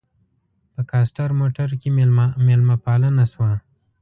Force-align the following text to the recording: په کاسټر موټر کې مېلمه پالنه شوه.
په 0.73 0.81
کاسټر 0.89 1.29
موټر 1.39 1.69
کې 1.81 1.89
مېلمه 2.47 2.75
پالنه 2.85 3.23
شوه. 3.31 3.51